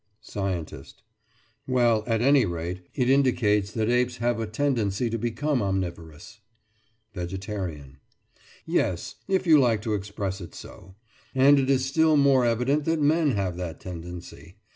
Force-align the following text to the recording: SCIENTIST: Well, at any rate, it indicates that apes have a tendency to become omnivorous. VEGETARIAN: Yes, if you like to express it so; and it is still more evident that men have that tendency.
SCIENTIST: 0.21 1.03
Well, 1.67 2.03
at 2.07 2.23
any 2.23 2.43
rate, 2.43 2.87
it 2.95 3.07
indicates 3.07 3.71
that 3.73 3.87
apes 3.87 4.17
have 4.17 4.39
a 4.39 4.47
tendency 4.47 5.11
to 5.11 5.17
become 5.19 5.61
omnivorous. 5.61 6.39
VEGETARIAN: 7.13 7.99
Yes, 8.65 9.13
if 9.27 9.45
you 9.45 9.59
like 9.59 9.83
to 9.83 9.93
express 9.93 10.41
it 10.41 10.55
so; 10.55 10.95
and 11.35 11.59
it 11.59 11.69
is 11.69 11.85
still 11.85 12.17
more 12.17 12.43
evident 12.45 12.85
that 12.85 12.99
men 12.99 13.33
have 13.33 13.57
that 13.57 13.79
tendency. 13.79 14.55